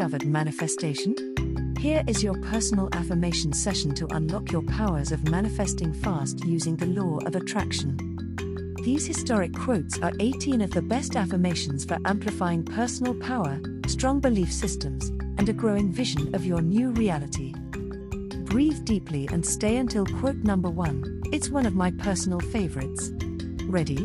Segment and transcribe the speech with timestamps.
[0.00, 1.14] discovered manifestation?
[1.78, 6.86] Here is your personal affirmation session to unlock your powers of manifesting fast using the
[6.86, 7.98] law of attraction.
[8.82, 14.50] These historic quotes are 18 of the best affirmations for amplifying personal power, strong belief
[14.50, 17.52] systems, and a growing vision of your new reality.
[18.44, 21.20] Breathe deeply and stay until quote number one.
[21.30, 23.10] It's one of my personal favorites.
[23.66, 23.98] Ready?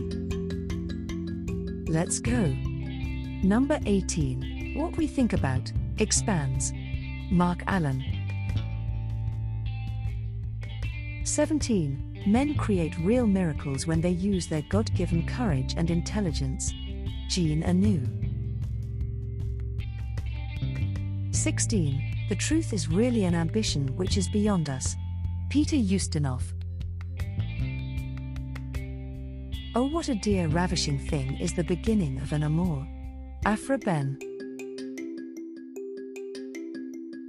[1.88, 2.54] Let's go.
[3.44, 4.74] Number 18.
[4.76, 6.74] What we think about expands.
[7.32, 8.04] Mark Allen.
[11.24, 12.24] 17.
[12.28, 16.72] Men create real miracles when they use their God given courage and intelligence.
[17.28, 18.26] Jean Anouilh.
[21.36, 22.28] 16.
[22.30, 24.96] The truth is really an ambition which is beyond us.
[25.50, 26.42] Peter Ustinov.
[29.76, 32.88] Oh, what a dear, ravishing thing is the beginning of an amour.
[33.46, 34.18] Aphra Behn.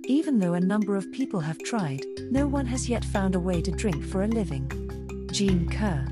[0.08, 3.60] Even though a number of people have tried, no one has yet found a way
[3.60, 4.70] to drink for a living.
[5.32, 6.06] Jean Kerr.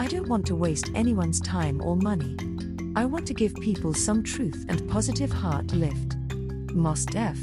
[0.00, 2.36] I don't want to waste anyone's time or money.
[2.96, 6.16] I want to give people some truth and positive heart lift.
[6.74, 7.38] Mos Def.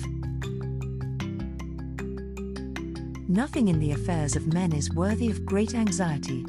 [3.30, 6.46] Nothing in the affairs of men is worthy of great anxiety.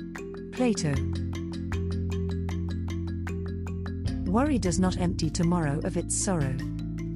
[0.50, 0.94] Plato.
[4.28, 6.56] Worry does not empty tomorrow of its sorrow.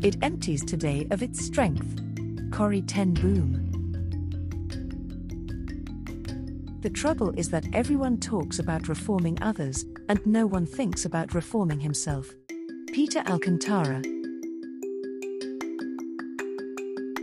[0.07, 2.01] It empties today of its strength.
[2.53, 3.51] Corrie ten Boom.
[6.83, 11.81] The trouble is that everyone talks about reforming others, and no one thinks about reforming
[11.81, 12.33] himself.
[12.93, 14.01] Peter Alcantara.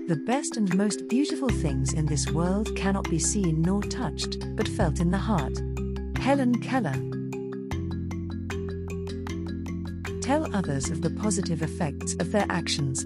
[0.09, 4.67] The best and most beautiful things in this world cannot be seen nor touched, but
[4.67, 5.57] felt in the heart.
[6.17, 7.12] Helen Keller.
[10.23, 13.05] Tell others of the positive effects of their actions.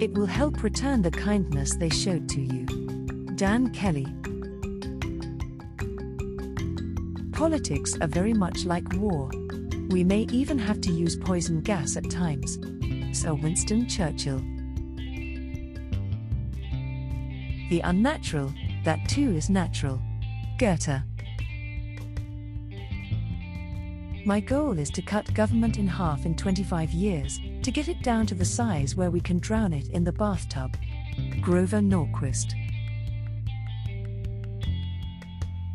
[0.00, 2.66] It will help return the kindness they showed to you.
[3.34, 4.06] Dan Kelly.
[7.32, 9.28] Politics are very much like war.
[9.90, 12.60] We may even have to use poison gas at times.
[13.12, 14.38] Sir Winston Churchill.
[17.70, 20.00] The unnatural, that too is natural.
[20.58, 21.02] Goethe.
[24.24, 28.24] My goal is to cut government in half in 25 years, to get it down
[28.26, 30.76] to the size where we can drown it in the bathtub.
[31.40, 32.54] Grover Norquist.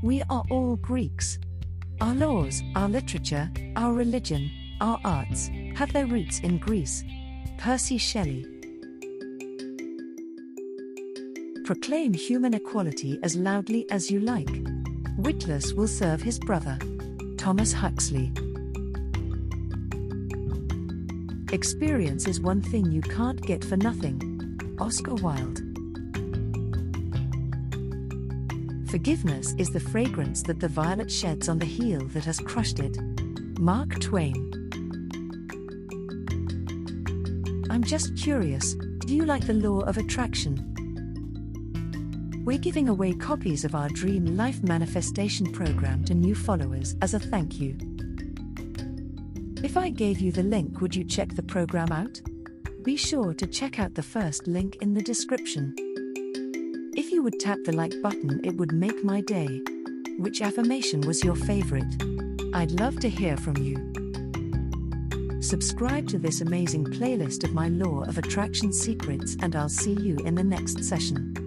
[0.02, 1.40] We are all Greeks.
[2.00, 7.04] Our laws, our literature, our religion, our arts have their roots in Greece.
[7.58, 8.46] Percy Shelley.
[11.66, 14.50] Proclaim human equality as loudly as you like.
[15.18, 16.80] Witless will serve his brother.
[17.38, 18.32] Thomas Huxley.
[21.52, 24.20] Experience is one thing you can't get for nothing.
[24.80, 25.62] Oscar Wilde.
[28.90, 32.98] Forgiveness is the fragrance that the violet sheds on the heel that has crushed it.
[33.60, 34.44] Mark Twain.
[37.70, 40.77] I'm just curious do you like the law of attraction?
[42.48, 47.20] We're giving away copies of our Dream Life Manifestation program to new followers as a
[47.20, 47.78] thank you.
[49.62, 52.22] If I gave you the link, would you check the program out?
[52.84, 55.76] Be sure to check out the first link in the description.
[56.96, 59.62] If you would tap the like button, it would make my day.
[60.18, 62.02] Which affirmation was your favorite?
[62.54, 63.76] I'd love to hear from you.
[65.42, 70.16] Subscribe to this amazing playlist of my Law of Attraction secrets, and I'll see you
[70.20, 71.47] in the next session.